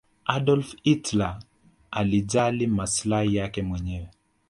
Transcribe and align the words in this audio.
adolf 0.25 0.75
hilter 0.83 1.39
alijali 1.91 2.67
masilai 2.67 3.35
yake 3.35 3.61
mwenyewe 3.61 4.09